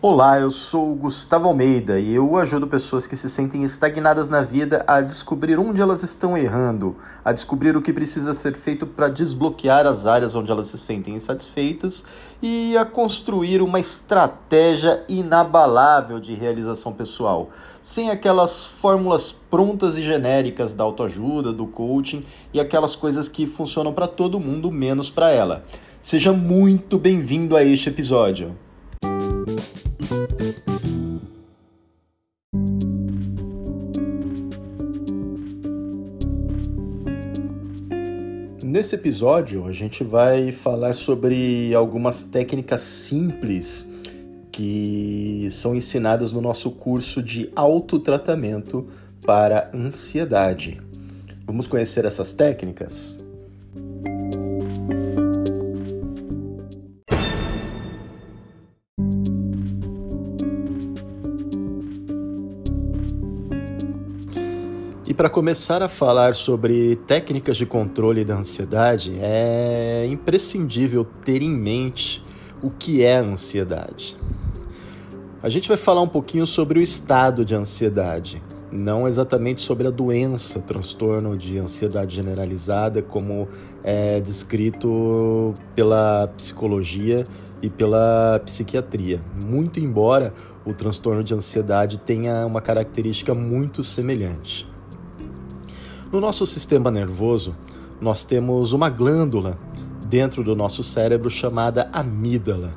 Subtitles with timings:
[0.00, 4.84] Olá, eu sou Gustavo Almeida e eu ajudo pessoas que se sentem estagnadas na vida
[4.86, 9.88] a descobrir onde elas estão errando, a descobrir o que precisa ser feito para desbloquear
[9.88, 12.04] as áreas onde elas se sentem insatisfeitas
[12.40, 17.50] e a construir uma estratégia inabalável de realização pessoal,
[17.82, 22.24] sem aquelas fórmulas prontas e genéricas da autoajuda, do coaching
[22.54, 25.64] e aquelas coisas que funcionam para todo mundo menos para ela.
[26.00, 28.54] Seja muito bem-vindo a este episódio.
[38.78, 43.84] Nesse episódio, a gente vai falar sobre algumas técnicas simples
[44.52, 48.86] que são ensinadas no nosso curso de autotratamento
[49.26, 50.80] para ansiedade.
[51.44, 53.18] Vamos conhecer essas técnicas?
[65.08, 71.48] E para começar a falar sobre técnicas de controle da ansiedade, é imprescindível ter em
[71.50, 72.22] mente
[72.62, 74.14] o que é a ansiedade.
[75.42, 79.90] A gente vai falar um pouquinho sobre o estado de ansiedade, não exatamente sobre a
[79.90, 83.48] doença, transtorno de ansiedade generalizada, como
[83.82, 87.24] é descrito pela psicologia
[87.62, 89.22] e pela psiquiatria.
[89.42, 90.34] Muito embora
[90.66, 94.68] o transtorno de ansiedade tenha uma característica muito semelhante.
[96.10, 97.54] No nosso sistema nervoso,
[98.00, 99.58] nós temos uma glândula
[100.06, 102.72] dentro do nosso cérebro chamada amígdala,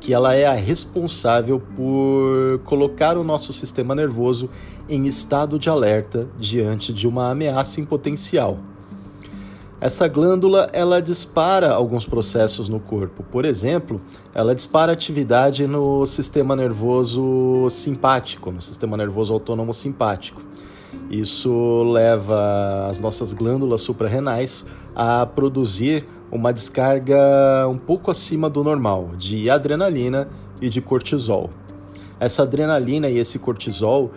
[0.00, 4.50] que ela é a responsável por colocar o nosso sistema nervoso
[4.88, 8.58] em estado de alerta diante de uma ameaça em potencial.
[9.80, 13.22] Essa glândula ela dispara alguns processos no corpo.
[13.22, 14.00] Por exemplo,
[14.34, 20.42] ela dispara atividade no sistema nervoso simpático, no sistema nervoso autônomo simpático.
[21.10, 29.10] Isso leva as nossas glândulas suprarrenais a produzir uma descarga um pouco acima do normal
[29.16, 30.28] de adrenalina
[30.60, 31.50] e de cortisol.
[32.18, 34.10] Essa adrenalina e esse cortisol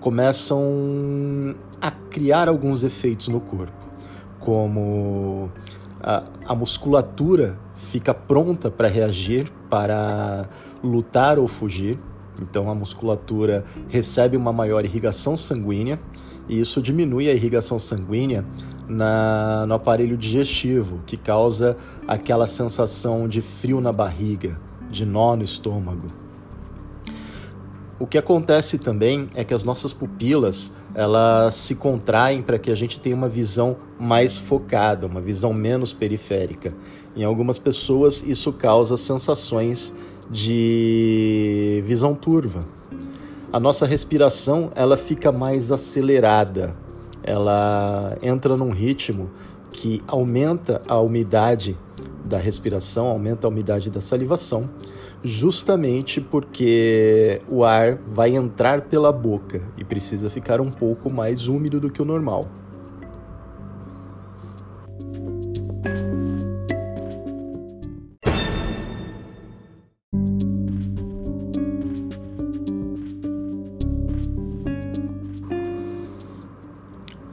[0.00, 3.72] começam a criar alguns efeitos no corpo,
[4.38, 5.50] como
[6.02, 10.48] a, a musculatura fica pronta para reagir, para
[10.82, 11.98] lutar ou fugir.
[12.42, 15.98] Então a musculatura recebe uma maior irrigação sanguínea
[16.48, 18.44] e isso diminui a irrigação sanguínea
[18.88, 24.60] na, no aparelho digestivo, que causa aquela sensação de frio na barriga,
[24.90, 26.06] de nó no estômago.
[27.98, 32.74] O que acontece também é que as nossas pupilas elas se contraem para que a
[32.74, 36.74] gente tenha uma visão mais focada, uma visão menos periférica.
[37.16, 39.94] Em algumas pessoas isso causa sensações
[40.30, 42.66] de visão turva,
[43.54, 46.76] a nossa respiração ela fica mais acelerada,
[47.22, 49.30] ela entra num ritmo
[49.70, 51.78] que aumenta a umidade
[52.24, 54.68] da respiração, aumenta a umidade da salivação,
[55.22, 61.78] justamente porque o ar vai entrar pela boca e precisa ficar um pouco mais úmido
[61.78, 62.46] do que o normal.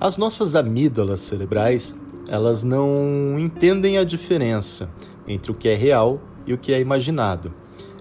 [0.01, 1.95] As nossas amígdalas cerebrais,
[2.27, 4.89] elas não entendem a diferença
[5.27, 7.53] entre o que é real e o que é imaginado.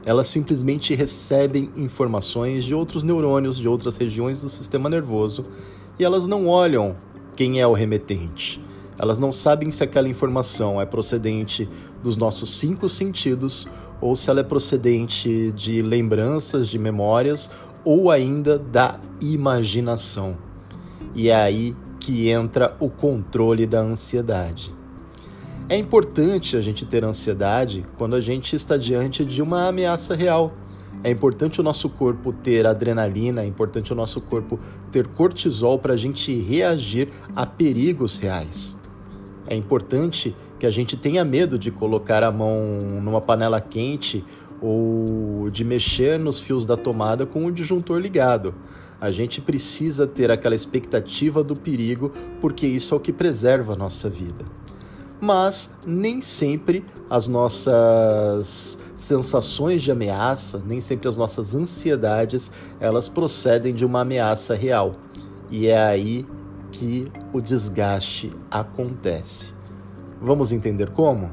[0.06, 5.44] Elas simplesmente recebem informações de outros neurônios de outras regiões do sistema nervoso
[5.98, 6.96] e elas não olham
[7.36, 8.64] quem é o remetente.
[8.98, 11.68] Elas não sabem se aquela informação é procedente
[12.02, 13.68] dos nossos cinco sentidos
[14.00, 17.50] ou se ela é procedente de lembranças, de memórias
[17.84, 20.38] ou ainda da imaginação.
[21.14, 21.76] E é aí
[22.10, 24.72] que entra o controle da ansiedade.
[25.68, 30.52] É importante a gente ter ansiedade quando a gente está diante de uma ameaça real.
[31.04, 34.58] É importante o nosso corpo ter adrenalina, é importante o nosso corpo
[34.90, 38.76] ter cortisol para a gente reagir a perigos reais.
[39.46, 42.60] É importante que a gente tenha medo de colocar a mão
[43.00, 44.24] numa panela quente
[44.60, 48.52] ou de mexer nos fios da tomada com o disjuntor ligado.
[49.00, 53.76] A gente precisa ter aquela expectativa do perigo, porque isso é o que preserva a
[53.76, 54.44] nossa vida.
[55.20, 63.74] Mas nem sempre as nossas sensações de ameaça, nem sempre as nossas ansiedades, elas procedem
[63.74, 64.94] de uma ameaça real.
[65.50, 66.26] E é aí
[66.70, 69.52] que o desgaste acontece.
[70.20, 71.30] Vamos entender como?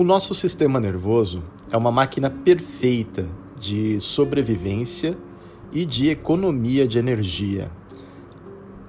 [0.00, 3.28] O nosso sistema nervoso é uma máquina perfeita
[3.60, 5.14] de sobrevivência
[5.70, 7.70] e de economia de energia.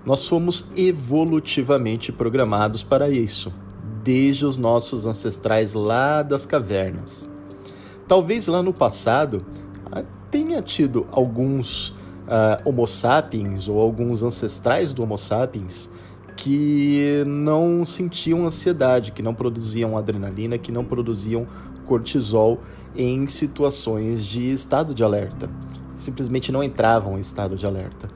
[0.05, 3.53] Nós fomos evolutivamente programados para isso,
[4.01, 7.29] desde os nossos ancestrais lá das cavernas.
[8.07, 9.45] Talvez lá no passado
[9.91, 15.89] ah, tenha tido alguns uh, Homo sapiens ou alguns ancestrais do Homo sapiens
[16.41, 21.45] que não sentiam ansiedade, que não produziam adrenalina, que não produziam
[21.85, 22.59] cortisol
[22.95, 25.47] em situações de estado de alerta.
[25.93, 28.09] Simplesmente não entravam em estado de alerta.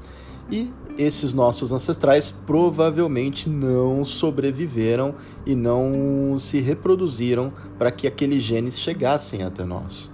[0.51, 5.13] E esses nossos ancestrais provavelmente não sobreviveram
[5.45, 10.11] e não se reproduziram para que aqueles genes chegassem até nós.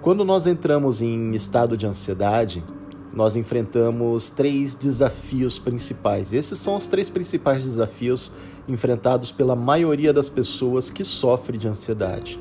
[0.00, 2.64] Quando nós entramos em estado de ansiedade,
[3.12, 6.32] nós enfrentamos três desafios principais.
[6.32, 8.32] Esses são os três principais desafios
[8.68, 12.40] enfrentados pela maioria das pessoas que sofre de ansiedade.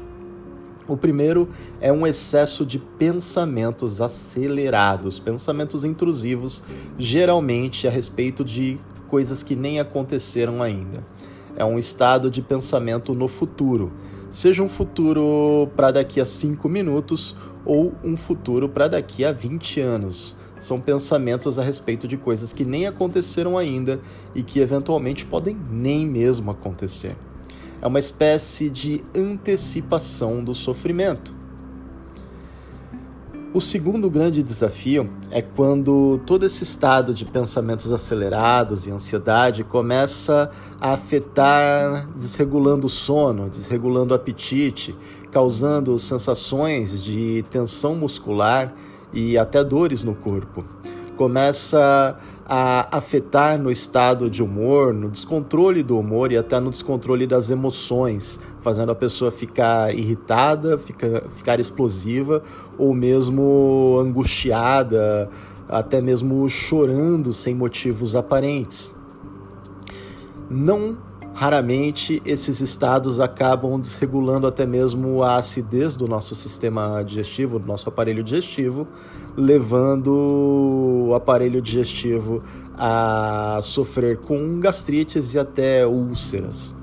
[0.88, 1.48] O primeiro
[1.80, 6.64] é um excesso de pensamentos acelerados, pensamentos intrusivos,
[6.98, 11.06] geralmente a respeito de coisas que nem aconteceram ainda.
[11.56, 13.92] É um estado de pensamento no futuro,
[14.32, 17.36] seja um futuro para daqui a cinco minutos
[17.66, 20.36] ou um futuro para daqui a 20 anos.
[20.60, 24.00] São pensamentos a respeito de coisas que nem aconteceram ainda
[24.36, 27.16] e que eventualmente podem nem mesmo acontecer
[27.82, 31.38] é uma espécie de antecipação do sofrimento.
[33.52, 40.52] O segundo grande desafio é quando todo esse estado de pensamentos acelerados e ansiedade começa
[40.80, 44.96] a afetar, desregulando o sono, desregulando o apetite,
[45.32, 48.72] causando sensações de tensão muscular
[49.14, 50.64] e até dores no corpo.
[51.16, 52.18] Começa
[52.52, 57.52] a afetar no estado de humor, no descontrole do humor e até no descontrole das
[57.52, 62.42] emoções, fazendo a pessoa ficar irritada, ficar, ficar explosiva
[62.78, 65.30] ou mesmo angustiada,
[65.68, 68.96] até mesmo chorando sem motivos aparentes.
[70.50, 70.98] Não
[71.40, 77.88] raramente esses estados acabam desregulando até mesmo a acidez do nosso sistema digestivo, do nosso
[77.88, 78.86] aparelho digestivo,
[79.38, 82.44] levando o aparelho digestivo
[82.78, 86.76] a sofrer com gastrites e até úlceras.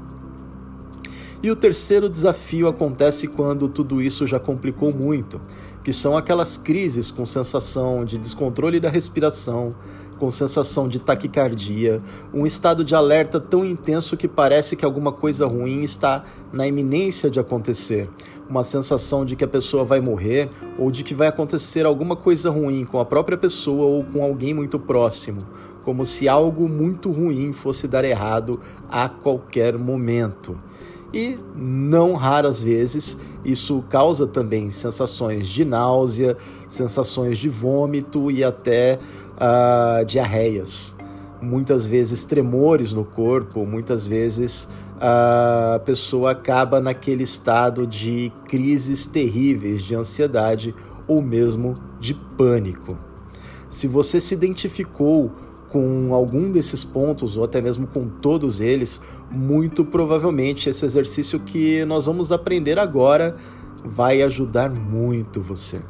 [1.43, 5.39] E o terceiro desafio acontece quando tudo isso já complicou muito,
[5.87, 9.73] que são aquelas crises com sensação de descontrole da respiração,
[10.19, 12.03] com sensação de taquicardia,
[12.35, 17.31] um estado de alerta tão intenso que parece que alguma coisa ruim está na iminência
[17.31, 18.11] de acontecer,
[18.51, 22.51] uma sensação de que a pessoa vai morrer ou de que vai acontecer alguma coisa
[22.51, 25.39] ruim com a própria pessoa ou com alguém muito próximo,
[25.85, 28.59] como se algo muito ruim fosse dar errado
[28.91, 30.61] a qualquer momento.
[31.13, 36.37] E não raras vezes isso causa também sensações de náusea,
[36.69, 38.99] sensações de vômito e até
[39.37, 40.97] uh, diarreias,
[41.41, 44.69] muitas vezes tremores no corpo, muitas vezes
[44.99, 50.75] a pessoa acaba naquele estado de crises terríveis de ansiedade
[51.07, 52.97] ou mesmo de pânico.
[53.69, 55.31] Se você se identificou
[55.69, 61.85] com algum desses pontos, ou até mesmo com todos eles, muito provavelmente esse exercício que
[61.85, 63.37] nós vamos aprender agora
[63.85, 65.81] vai ajudar muito você.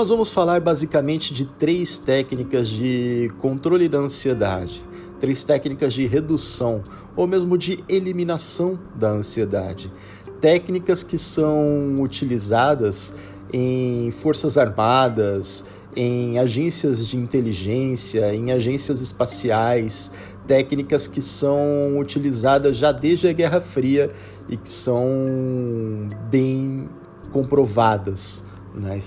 [0.00, 4.82] Nós vamos falar basicamente de três técnicas de controle da ansiedade,
[5.20, 6.82] três técnicas de redução
[7.14, 9.92] ou mesmo de eliminação da ansiedade.
[10.40, 13.12] Técnicas que são utilizadas
[13.52, 20.10] em forças armadas, em agências de inteligência, em agências espaciais,
[20.46, 24.10] técnicas que são utilizadas já desde a Guerra Fria
[24.48, 26.88] e que são bem
[27.32, 28.42] comprovadas
[28.74, 28.98] né,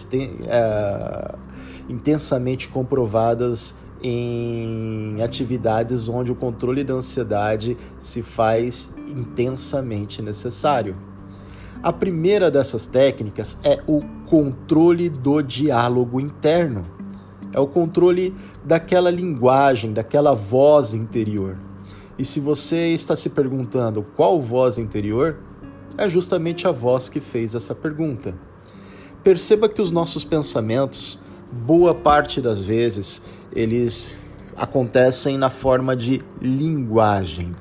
[0.48, 1.36] é,
[1.89, 10.95] intensamente comprovadas em atividades onde o controle da ansiedade se faz intensamente necessário.
[11.81, 16.86] A primeira dessas técnicas é o controle do diálogo interno.
[17.53, 18.33] É o controle
[18.63, 21.57] daquela linguagem, daquela voz interior.
[22.17, 25.38] E se você está se perguntando qual voz interior,
[25.98, 28.38] é justamente a voz que fez essa pergunta.
[29.24, 31.19] Perceba que os nossos pensamentos,
[31.51, 33.22] boa parte das vezes,
[33.55, 34.15] eles
[34.55, 37.55] acontecem na forma de linguagem.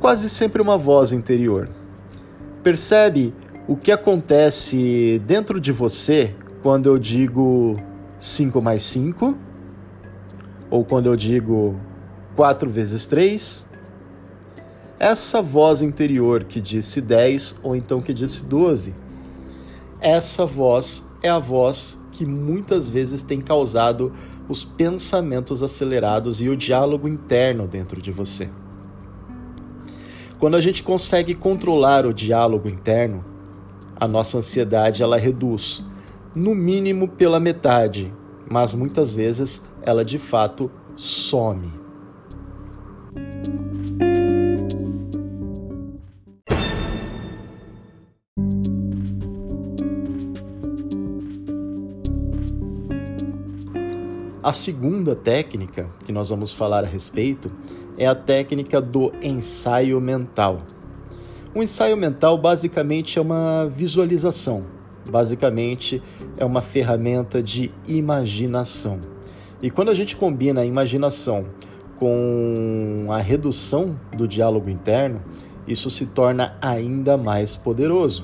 [0.00, 1.68] Quase sempre uma voz interior.
[2.62, 3.34] Percebe
[3.68, 7.76] O que acontece dentro de você quando eu digo
[8.16, 9.36] 5 mais 5?
[10.70, 11.76] Ou quando eu digo
[12.36, 13.66] 4 vezes 3?
[15.00, 18.94] Essa voz interior que disse 10 ou então que disse 12,
[20.00, 24.12] essa voz é a voz que muitas vezes tem causado
[24.48, 28.48] os pensamentos acelerados e o diálogo interno dentro de você.
[30.38, 33.24] Quando a gente consegue controlar o diálogo interno,
[33.98, 35.82] a nossa ansiedade ela reduz,
[36.34, 38.12] no mínimo pela metade,
[38.48, 41.85] mas muitas vezes ela de fato some.
[54.46, 57.50] A segunda técnica que nós vamos falar a respeito
[57.98, 60.62] é a técnica do ensaio mental.
[61.52, 64.64] O ensaio mental basicamente é uma visualização,
[65.10, 66.00] basicamente
[66.36, 69.00] é uma ferramenta de imaginação.
[69.60, 71.46] E quando a gente combina a imaginação
[71.98, 75.24] com a redução do diálogo interno,
[75.66, 78.22] isso se torna ainda mais poderoso.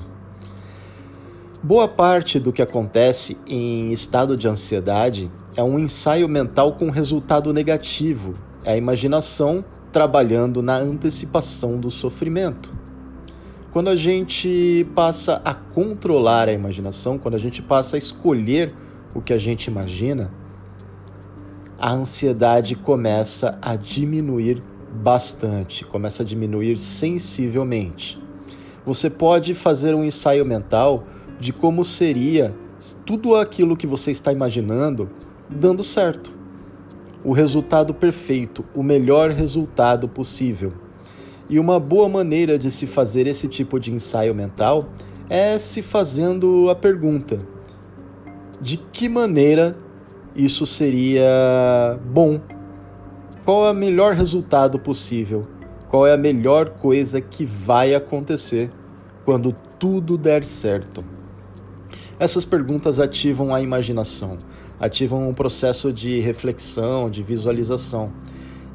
[1.61, 7.53] Boa parte do que acontece em estado de ansiedade é um ensaio mental com resultado
[7.53, 12.73] negativo, é a imaginação trabalhando na antecipação do sofrimento.
[13.71, 18.73] Quando a gente passa a controlar a imaginação, quando a gente passa a escolher
[19.13, 20.31] o que a gente imagina,
[21.77, 28.21] a ansiedade começa a diminuir bastante, começa a diminuir sensivelmente.
[28.85, 31.05] Você pode fazer um ensaio mental
[31.39, 32.55] de como seria
[33.05, 35.09] tudo aquilo que você está imaginando
[35.53, 36.31] dando certo.
[37.23, 40.73] O resultado perfeito, o melhor resultado possível.
[41.49, 44.89] E uma boa maneira de se fazer esse tipo de ensaio mental
[45.29, 47.39] é se fazendo a pergunta:
[48.59, 49.77] de que maneira
[50.35, 52.41] isso seria bom?
[53.45, 55.45] Qual é o melhor resultado possível?
[55.89, 58.71] Qual é a melhor coisa que vai acontecer
[59.25, 61.03] quando tudo der certo?
[62.17, 64.37] Essas perguntas ativam a imaginação,
[64.79, 68.11] ativam um processo de reflexão, de visualização.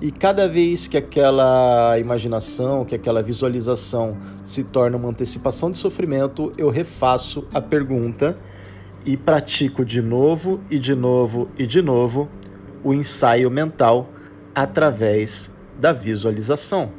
[0.00, 6.52] E cada vez que aquela imaginação, que aquela visualização se torna uma antecipação de sofrimento,
[6.56, 8.38] eu refaço a pergunta
[9.04, 12.28] e pratico de novo e de novo e de novo
[12.84, 14.08] o ensaio mental
[14.54, 16.92] através da visualização.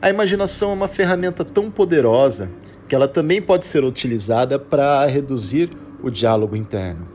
[0.00, 2.50] A imaginação é uma ferramenta tão poderosa
[2.86, 5.70] que ela também pode ser utilizada para reduzir
[6.02, 7.13] o diálogo interno.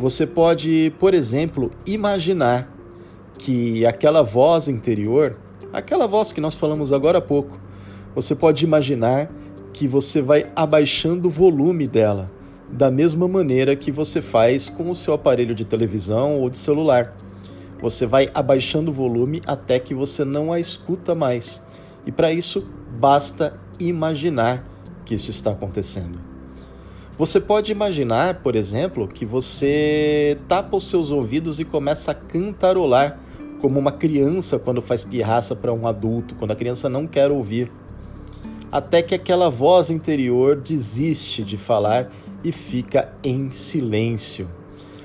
[0.00, 2.74] Você pode, por exemplo, imaginar
[3.38, 5.36] que aquela voz interior,
[5.74, 7.60] aquela voz que nós falamos agora há pouco,
[8.14, 9.30] você pode imaginar
[9.74, 12.30] que você vai abaixando o volume dela,
[12.72, 17.14] da mesma maneira que você faz com o seu aparelho de televisão ou de celular.
[17.82, 21.62] Você vai abaixando o volume até que você não a escuta mais.
[22.06, 22.66] E para isso,
[22.98, 24.66] basta imaginar
[25.04, 26.29] que isso está acontecendo.
[27.20, 33.18] Você pode imaginar, por exemplo, que você tapa os seus ouvidos e começa a cantarolar
[33.60, 37.70] como uma criança quando faz pirraça para um adulto, quando a criança não quer ouvir.
[38.72, 42.10] Até que aquela voz interior desiste de falar
[42.42, 44.48] e fica em silêncio.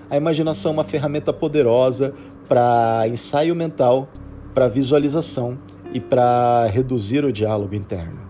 [0.09, 2.13] A imaginação é uma ferramenta poderosa
[2.47, 4.07] para ensaio mental,
[4.53, 5.57] para visualização
[5.93, 8.24] e para reduzir o diálogo interno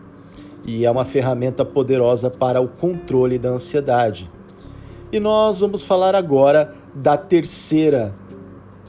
[0.68, 4.30] e é uma ferramenta poderosa para o controle da ansiedade.
[5.12, 8.14] E nós vamos falar agora da terceira,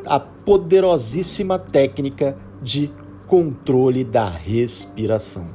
[0.04, 2.90] a poderosíssima técnica de
[3.26, 5.48] controle da respiração.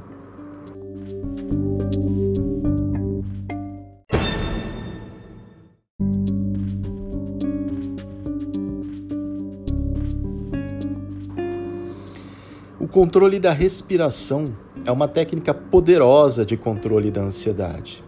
[12.78, 14.46] O controle da respiração
[14.84, 18.02] é uma técnica poderosa de controle da ansiedade.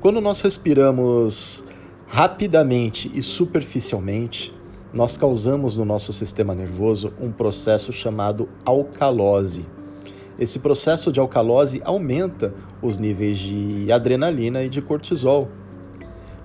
[0.00, 1.64] Quando nós respiramos
[2.06, 4.54] rapidamente e superficialmente,
[4.92, 9.66] nós causamos no nosso sistema nervoso um processo chamado alcalose.
[10.38, 15.48] Esse processo de alcalose aumenta os níveis de adrenalina e de cortisol.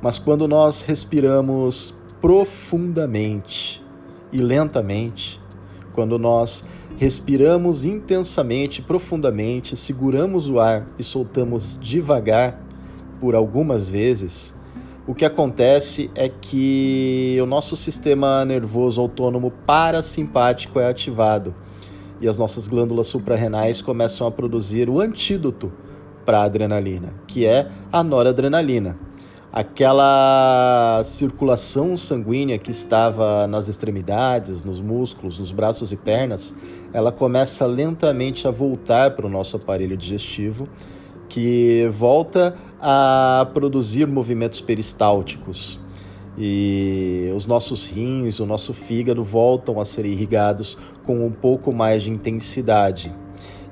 [0.02, 3.84] Mas quando nós respiramos profundamente
[4.32, 5.42] e lentamente,
[5.94, 6.64] quando nós
[7.02, 12.62] respiramos intensamente, profundamente, seguramos o ar e soltamos devagar
[13.20, 14.54] por algumas vezes,
[15.08, 21.56] o que acontece é que o nosso sistema nervoso autônomo parasimpático é ativado
[22.22, 25.74] e as nossas glândulas suprarrenais começam a produzir o antídoto
[26.24, 28.96] para a adrenalina, que é a noradrenalina.
[29.54, 36.56] Aquela circulação sanguínea que estava nas extremidades, nos músculos, nos braços e pernas,
[36.94, 40.70] ela começa lentamente a voltar para o nosso aparelho digestivo,
[41.28, 45.82] que volta a produzir movimentos peristálticos.
[46.38, 52.04] E os nossos rins, o nosso fígado voltam a ser irrigados com um pouco mais
[52.04, 53.14] de intensidade.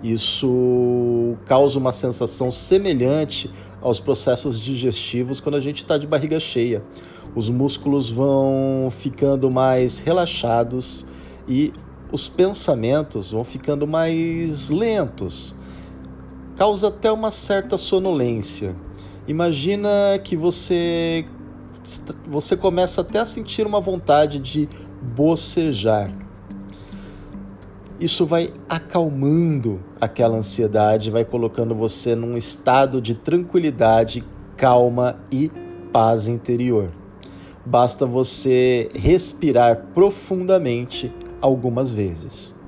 [0.03, 3.49] Isso causa uma sensação semelhante
[3.81, 6.83] aos processos digestivos quando a gente está de barriga cheia.
[7.35, 11.05] Os músculos vão ficando mais relaxados
[11.47, 11.73] e
[12.11, 15.55] os pensamentos vão ficando mais lentos.
[16.55, 18.75] Causa até uma certa sonolência.
[19.27, 19.89] Imagina
[20.23, 21.25] que você
[22.27, 24.69] você começa até a sentir uma vontade de
[25.01, 26.28] bocejar
[27.99, 34.23] isso vai acalmando aquela ansiedade, vai colocando você num estado de tranquilidade,
[34.55, 35.51] calma e
[35.91, 36.91] paz interior.
[37.65, 42.58] Basta você respirar profundamente algumas vezes.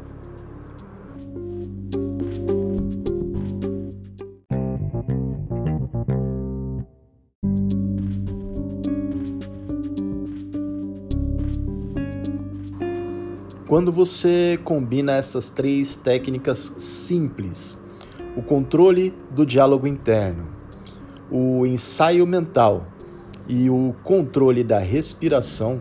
[13.72, 17.78] Quando você combina essas três técnicas simples,
[18.36, 20.50] o controle do diálogo interno,
[21.32, 22.86] o ensaio mental
[23.48, 25.80] e o controle da respiração,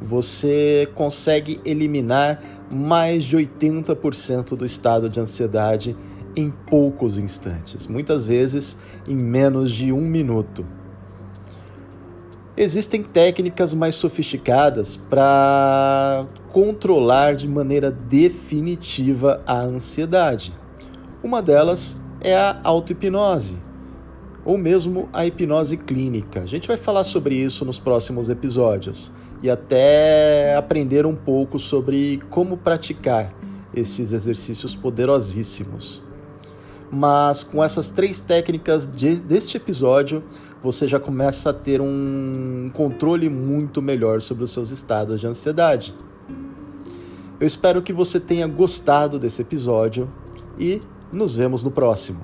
[0.00, 2.42] você consegue eliminar
[2.74, 5.94] mais de 80% do estado de ansiedade
[6.34, 10.64] em poucos instantes, muitas vezes em menos de um minuto.
[12.60, 20.52] Existem técnicas mais sofisticadas para controlar de maneira definitiva a ansiedade.
[21.22, 23.56] Uma delas é a auto-hipnose,
[24.44, 26.42] ou mesmo a hipnose clínica.
[26.42, 29.10] A gente vai falar sobre isso nos próximos episódios
[29.42, 33.32] e até aprender um pouco sobre como praticar
[33.74, 36.02] esses exercícios poderosíssimos.
[36.92, 40.22] Mas com essas três técnicas de, deste episódio,
[40.62, 45.94] você já começa a ter um controle muito melhor sobre os seus estados de ansiedade.
[47.38, 50.10] Eu espero que você tenha gostado desse episódio
[50.58, 52.20] e nos vemos no próximo.